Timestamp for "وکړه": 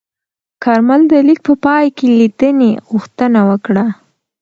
3.49-3.85